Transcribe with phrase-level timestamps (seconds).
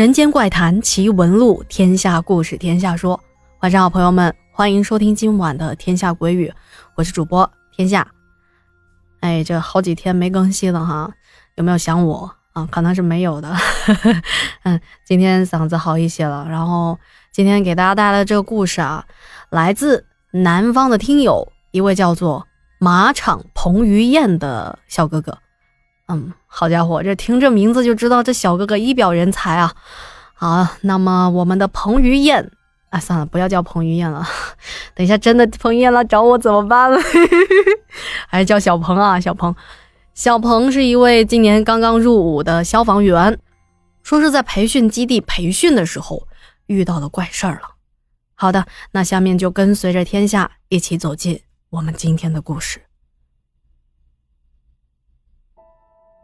[0.00, 3.22] 人间怪谈奇闻录，天下故事天下说。
[3.60, 6.48] 晚上好，朋友们，欢迎收听今晚的《天下鬼语》，
[6.94, 8.10] 我是主播天下。
[9.20, 11.12] 哎，这好几天没更新了哈，
[11.56, 12.66] 有没有想我啊？
[12.70, 13.54] 可能是没有的。
[14.64, 16.46] 嗯，今天嗓子好一些了。
[16.48, 16.98] 然后
[17.30, 19.04] 今天给大家带来的这个故事啊，
[19.50, 22.46] 来自南方的听友，一位叫做
[22.78, 25.36] 马场彭于晏的小哥哥。
[26.10, 29.72] 嗯，好家伙，这听这名字就知道这小哥哥一表人才啊！
[30.34, 32.50] 好，那么我们的彭于晏，
[32.88, 34.26] 啊，算了，不要叫彭于晏了，
[34.96, 36.98] 等一下真的彭于晏来找我怎么办呢？
[38.26, 39.54] 还是叫小鹏啊，小鹏。
[40.12, 43.38] 小鹏是一位今年刚刚入伍的消防员，
[44.02, 46.26] 说是在培训基地培训的时候
[46.66, 47.76] 遇到了怪事儿了。
[48.34, 52.82] 好的，那下面就跟随着天下一起走进我们今天的故事。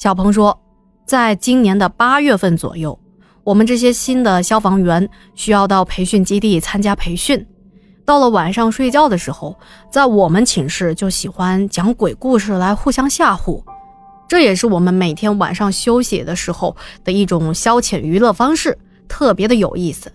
[0.00, 0.58] 小鹏说，
[1.04, 2.98] 在今年的八月份左右，
[3.44, 7.46] 我们这些新的消防员需要到培训基地参加培训。
[8.06, 9.54] 到了晚上睡觉的时候，
[9.92, 13.62] 在我们寝室就喜欢讲鬼故事来互相吓唬，
[14.26, 20.10] 这也是我们每天晚上休息的时候的一种消遣娱乐方式，特别的有意思。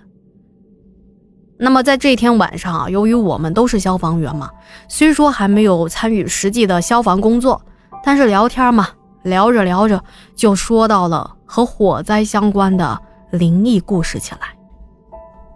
[1.59, 4.50] 那么在这天晚上啊，由于我们都是消防员嘛，
[4.89, 7.61] 虽说还没有参与实际的消防工作，
[8.03, 8.89] 但是聊天嘛。
[9.26, 10.02] 聊着聊着，
[10.36, 12.98] 就说到了和火灾相关的
[13.31, 14.56] 灵异故事起来。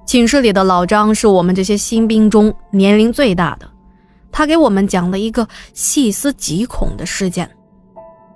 [0.08, 3.70] 寝室里的老张是我们这些新兵中年龄最大的，
[4.31, 7.47] 他给我们讲了一个细思极恐的事件。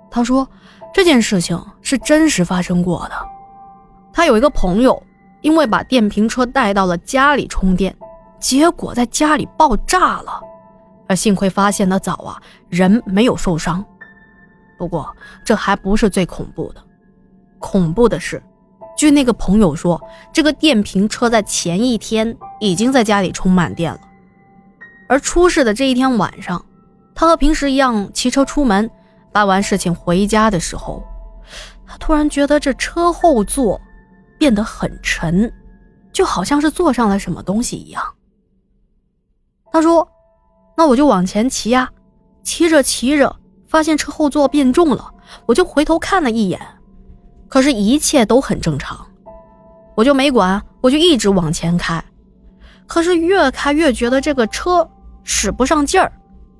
[0.08, 0.48] 他说
[0.94, 3.14] 这件事情是真实发生过的。
[4.12, 5.02] 他有一个朋友，
[5.40, 7.92] 因为把电瓶车带到了家里充电，
[8.38, 10.40] 结果在家里爆炸了，
[11.08, 13.84] 而幸亏发现的早啊，人没有受伤。
[14.78, 15.14] 不过，
[15.44, 16.82] 这还不是最恐怖的。
[17.58, 18.42] 恐怖的是，
[18.96, 20.00] 据那个朋友说，
[20.32, 24.00] 这个电瓶车在前一天已经在家里充满电了。
[25.08, 26.64] 而出事的这一天晚上，
[27.14, 28.90] 他和平时一样骑车出门，
[29.32, 31.02] 办完事情回家的时候，
[31.86, 33.80] 他突然觉得这车后座
[34.38, 35.52] 变得很沉，
[36.12, 38.02] 就好像是坐上了什么东西一样。
[39.72, 40.06] 他说
[40.76, 41.90] ：“那我就往前骑呀，
[42.42, 43.36] 骑着骑着。”
[43.74, 45.12] 发现车后座变重了，
[45.46, 46.60] 我就回头看了一眼，
[47.48, 49.04] 可是，一切都很正常，
[49.96, 52.00] 我就没管，我就一直往前开。
[52.86, 54.88] 可是越开越觉得这个车
[55.24, 56.12] 使不上劲儿，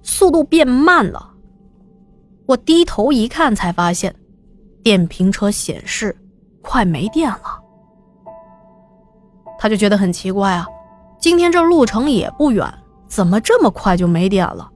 [0.02, 1.30] 速度变慢了。
[2.46, 4.12] 我低头一看，才发现
[4.82, 6.16] 电瓶车显示
[6.62, 7.62] 快没电了。
[9.56, 10.66] 他就觉得很奇怪啊，
[11.20, 12.68] 今天这路程也不远，
[13.06, 14.68] 怎么这么快就没电了？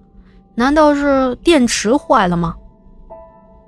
[0.59, 2.57] 难道是电池坏了吗？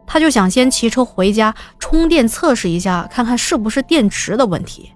[0.08, 4.92] 他就想先骑车回家充电测试一下，看看是不是电池的问题。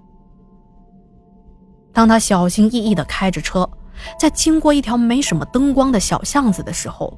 [1.92, 3.70] 当他小心翼翼地开着车，
[4.18, 7.16] 在经过一条没什么灯光的小巷子的时候，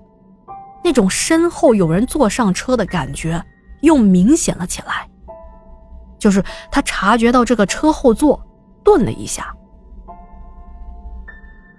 [0.85, 3.43] 那种身后有人坐上车的感觉
[3.81, 5.09] 又明显了起来。
[6.19, 8.39] 就是他察觉到这个车后座
[8.85, 9.57] 顿了一下，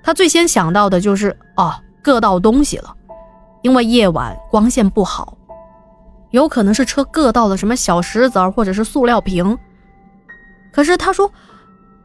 [0.01, 1.79] 他最先想到的就是啊。
[2.07, 2.95] 硌到东西了，
[3.61, 5.37] 因为夜晚光线不好，
[6.31, 9.57] 有可能是车硌到了什么小石子或者是塑料瓶。
[10.71, 11.29] 可是他说，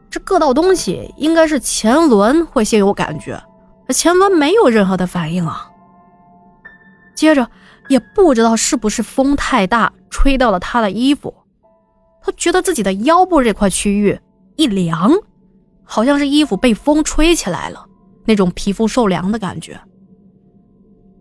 [0.09, 3.41] 这硌到东西应该是前轮会先有感觉，
[3.89, 5.69] 前轮没有任何的反应啊。
[7.15, 7.47] 接着
[7.87, 11.33] 也不知道是不是风太大吹到了他的衣服，
[12.21, 14.19] 他觉得自己的腰部这块区域
[14.55, 15.11] 一凉，
[15.83, 17.85] 好像是衣服被风吹起来了，
[18.25, 19.79] 那种皮肤受凉的感觉。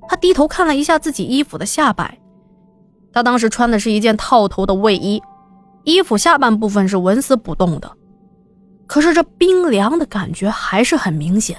[0.09, 2.19] 他低头看了一下自己衣服的下摆，
[3.13, 5.23] 他当时穿的是一件套头的卫衣，
[5.85, 7.91] 衣服下半部分是纹丝不动的，
[8.87, 11.57] 可是这冰凉的感觉还是很明显，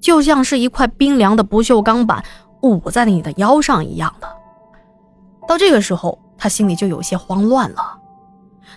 [0.00, 2.24] 就像是一块冰凉的不锈钢板
[2.62, 4.28] 捂在了你的腰上一样的。
[5.46, 7.98] 到这个时候，他心里就有些慌乱了，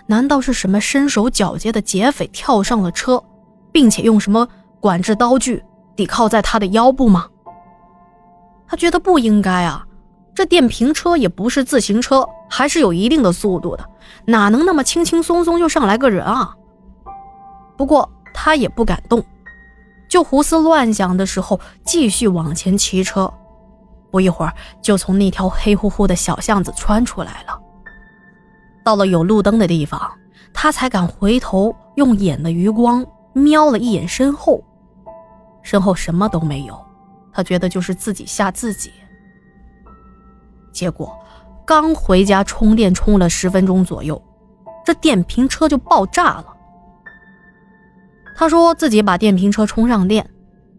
[0.06, 3.22] 难道是什么身手矫捷的劫匪跳上了车，
[3.72, 4.46] 并且用什么
[4.80, 5.64] 管制刀具
[5.94, 7.28] 抵靠在他的腰部吗？
[8.68, 9.86] 他觉得不应该啊，
[10.34, 13.88] 这电瓶车也不是自行车，还是有一定的速度的，
[14.26, 16.54] 哪能那么轻轻松松就上来个人啊？
[17.76, 19.24] 不过他也不敢动，
[20.08, 23.32] 就胡思乱想的时候，继续往前骑车。
[24.10, 27.60] 不一会儿，就从那条黑乎乎的小巷子穿出来了。
[28.82, 30.10] 到了有路灯的地方，
[30.54, 34.62] 他才敢回头，用眼的余光瞄了一眼身后，
[35.62, 36.85] 身后什么都没有。
[37.36, 38.90] 他觉得就是自己吓自己，
[40.72, 41.14] 结果
[41.66, 44.20] 刚回家充电充了十分钟左右，
[44.86, 46.46] 这电瓶车就爆炸了。
[48.34, 50.26] 他说自己把电瓶车充上电，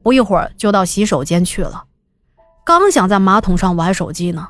[0.02, 1.84] 不一会儿就到洗手间去了。
[2.66, 4.48] 刚想在马桶上玩手机呢，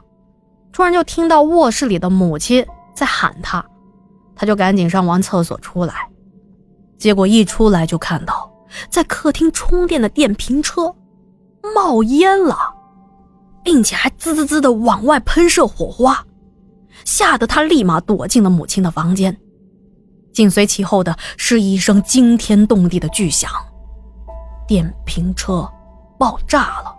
[0.72, 2.66] 突然就听到卧室里的母亲
[2.96, 3.66] 在喊他，
[4.34, 6.08] 他就赶紧上完厕所出来，
[6.98, 8.50] 结果一出来就看到
[8.90, 10.96] 在客厅充电的电瓶车
[11.76, 12.58] 冒烟了，
[13.64, 16.26] 并且还滋滋滋的往外喷射火花，
[17.06, 19.38] 吓得他立马躲进了母亲的房间。
[20.34, 23.50] 紧随其后的是一声惊天动地的巨响，
[24.68, 25.68] 电瓶车
[26.20, 26.94] 爆炸了。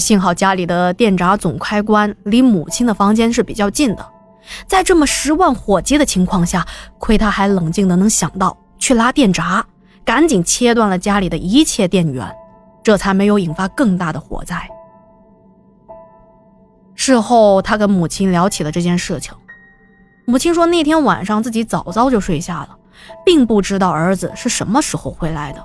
[0.00, 4.08] 幸好家里的电闸总开关离母亲的房间是比较近的，
[4.68, 6.64] 在这么十万火急的情况下，
[6.98, 9.66] 亏他还冷静的能想到去拉电闸，
[10.04, 12.24] 赶紧切断了家里的一切电源，
[12.88, 14.66] 这才没有引发更大的火灾。
[16.94, 19.34] 事后，他跟母亲聊起了这件事情。
[20.24, 22.78] 母亲说，那天晚上自己早早就睡下了，
[23.26, 25.62] 并不知道儿子是什么时候回来的，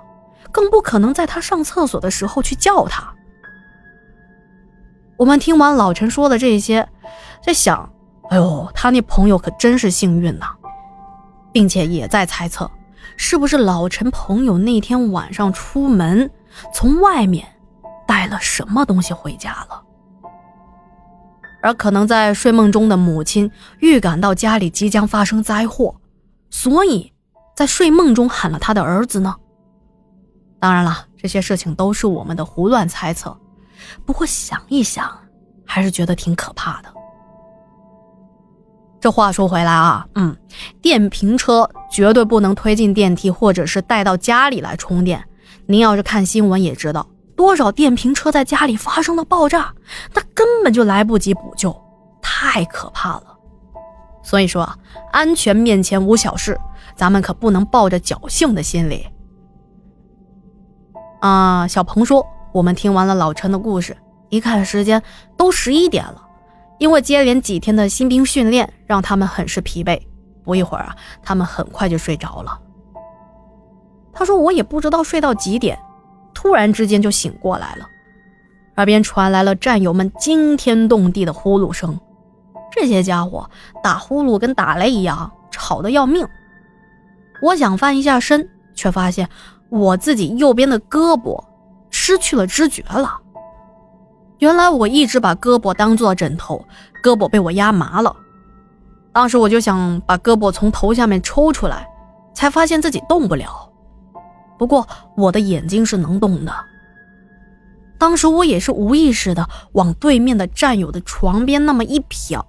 [0.52, 3.16] 更不可能在他上厕所的时候去叫他。
[5.16, 6.86] 我们听完老陈说的这些，
[7.42, 7.90] 在想，
[8.32, 10.48] 哎呦，他那朋友可真是幸运呐，
[11.54, 12.70] 并且也在猜测，
[13.16, 16.30] 是不是老陈朋友那天晚上出门，
[16.74, 17.48] 从外面
[18.08, 19.84] 带了什么东西回家了。
[21.62, 25.96] 而可能在睡梦中的母亲预感到家里即将发生灾祸，
[26.50, 27.14] 所以
[27.56, 29.36] 在睡梦中喊了他的儿子呢。
[30.60, 33.38] 当然了，这些事情都是我们的胡乱猜测。
[34.06, 35.10] 不过想一想，
[35.66, 36.94] 还是觉得挺可怕的。
[39.00, 40.36] 这话说回来啊，嗯，
[40.82, 45.22] 电瓶车绝对不能推进电梯，或者是带到家里来充电。
[45.68, 47.08] 您要是看新闻也知道。
[47.36, 49.74] 多少电瓶车在家里发生了爆炸，
[50.14, 51.76] 那根本就来不及补救，
[52.22, 53.24] 太可怕了。
[54.22, 54.70] 所以说，
[55.12, 56.58] 安全面前无小事，
[56.96, 59.08] 咱们可不能抱着侥幸的心理。
[61.22, 63.98] 啊，小鹏说，我们听完了老陈的故事，
[64.30, 65.02] 一看时间
[65.36, 66.22] 都十一点了，
[66.78, 70.00] 因为接连几天的新兵训练让他们很是疲惫，
[70.44, 72.60] 不一会儿啊，他们很快就睡着了。
[74.14, 75.78] 他说，我也不知道睡到几点。
[76.34, 77.86] 突然之间就醒过来了，
[78.76, 82.00] 耳边传来了战友们惊天动地的呼噜声。
[82.72, 83.50] 这些家伙
[83.84, 86.28] 打呼噜跟打雷一样，吵得要命。
[87.42, 89.30] 我想翻一下身，却发现
[89.70, 91.42] 我自己右边的胳膊
[91.90, 93.20] 失去了知觉了。
[94.40, 96.66] 原来我一直把胳膊当做枕头，
[97.04, 98.16] 胳膊被我压麻了。
[99.14, 101.88] 当时我就想把胳膊从头下面抽出来，
[102.34, 103.70] 才发现自己动不了。
[104.64, 104.88] 不过
[105.18, 106.56] 我的眼睛是能动的。
[107.98, 112.42] 当时我也是无意识的往对面的战友的床边那么一瞟，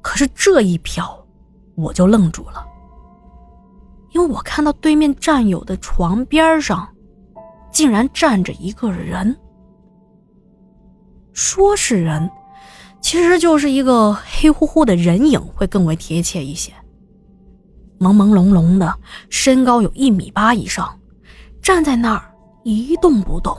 [0.00, 1.14] 可是这一瞟，
[1.74, 2.66] 我就愣住了，
[4.12, 6.88] 因为我看到对面战友的床边上，
[7.70, 9.36] 竟然站着一个人。
[11.34, 12.30] 说是人，
[13.02, 16.72] 其实就是一个黑乎乎的人影会更为贴切一些。
[18.04, 18.94] 朦朦胧胧的，
[19.30, 20.98] 身高有一米八以上，
[21.62, 22.22] 站在那儿
[22.62, 23.56] 一动不动。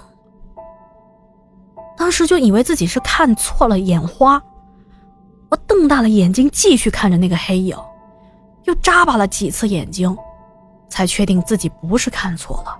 [1.97, 4.39] 当时就以为自己是看错了眼花，
[5.49, 7.75] 我瞪大了眼睛继续看着那个黑影，
[8.65, 10.15] 又眨巴了几次眼睛，
[10.89, 12.77] 才确定自己不是看错了，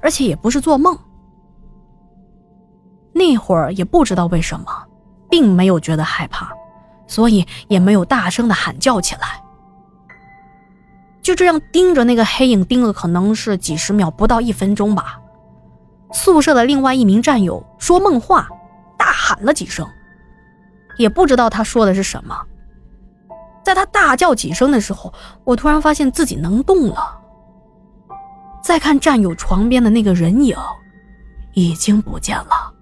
[0.00, 0.96] 而且也不是做梦。
[3.12, 4.66] 那会儿也不知道为什么，
[5.28, 6.52] 并没有觉得害怕，
[7.08, 9.42] 所以也没有大声的喊叫起来。
[11.28, 15.20] 就这样盯着那个黑影盯了，可能是几十秒，不到一分钟吧。
[16.10, 18.48] 宿舍的另外一名战友说梦话，
[18.96, 19.86] 大喊了几声，
[20.96, 22.34] 也不知道他说的是什么。
[23.62, 25.12] 在他大叫几声的时候，
[25.44, 27.20] 我突然发现自己能动了。
[28.62, 30.56] 再看战友床边的那个人影，
[31.52, 32.72] 已经不见了。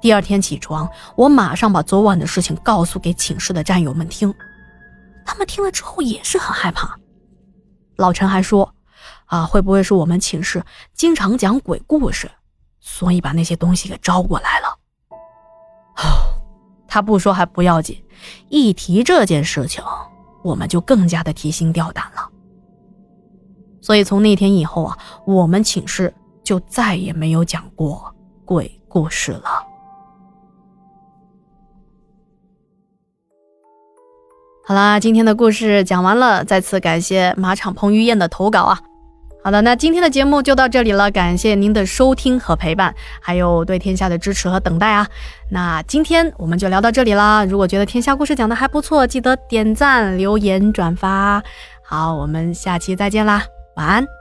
[0.00, 4.32] 第二天起床，我马上把昨晚的事情告诉给寝室的战友们听。
[5.38, 6.98] 他们听了之后也是很害怕。
[7.94, 8.74] 老陈还说
[9.26, 10.64] ：“啊，会不会是我们寝室
[10.94, 12.28] 经常讲鬼故事，
[12.80, 14.66] 所以把那些东西给招过来了？”
[16.02, 16.34] 哦
[16.88, 18.02] 他不说还不要紧，
[18.48, 19.84] 一提这件事情，
[20.42, 22.28] 我们就更加的提心吊胆了。
[23.80, 28.12] 所以从那天以后啊，我们寝室就再也没有讲过
[28.44, 29.67] 鬼故事了。
[34.68, 38.78] 好啦，今天的故事讲完了，再次感谢马场彭于晏的投稿啊！
[39.42, 45.08] 好的，那今天的节目就到这里了，感谢您的收听和陪伴，还有对天下的支持和等待啊。
[45.50, 47.46] 那今天我们就聊到这里啦。
[47.46, 51.42] 如果觉得天下故事讲的还不错，记得点赞、留言、转发。
[51.82, 53.42] 好，我们下期再见啦，
[53.76, 54.17] 晚安。